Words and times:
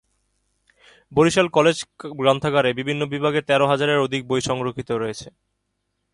Barishal 1.11 1.47
college 1.47 1.77
গ্রন্থাগারে 2.19 2.69
বিভিন্ন 2.73 3.01
বিভাগের 3.05 3.43
তের 3.43 3.61
হাজারের 3.67 3.99
অধিক 3.99 4.21
বই 4.27 4.41
সংরক্ষিত 4.41 4.89
রয়েছে। 4.93 5.27